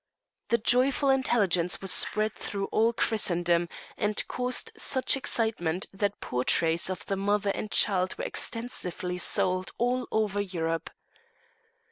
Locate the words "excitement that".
5.15-6.19